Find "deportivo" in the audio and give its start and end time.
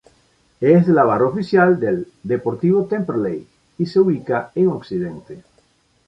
2.23-2.85